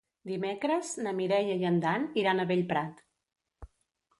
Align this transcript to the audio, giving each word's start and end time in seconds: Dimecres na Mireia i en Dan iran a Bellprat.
Dimecres 0.29 0.93
na 1.07 1.13
Mireia 1.19 1.57
i 1.65 1.67
en 1.71 1.77
Dan 1.85 2.07
iran 2.23 2.41
a 2.41 2.47
Bellprat. 2.53 3.05